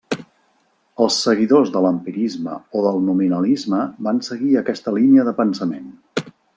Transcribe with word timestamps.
Els 1.05 1.17
seguidors 1.25 1.69
de 1.75 1.83
l'empirisme 1.87 2.57
o 2.79 2.83
del 2.87 2.99
nominalisme 3.11 3.85
van 4.11 4.25
seguir 4.33 4.59
aquesta 4.65 4.99
línia 5.01 5.31
de 5.31 5.39
pensament. 5.45 5.91